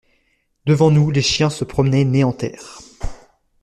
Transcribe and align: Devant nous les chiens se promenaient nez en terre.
Devant 0.65 0.89
nous 0.89 1.11
les 1.11 1.21
chiens 1.21 1.51
se 1.51 1.63
promenaient 1.63 2.05
nez 2.05 2.23
en 2.23 2.31
terre. 2.33 2.79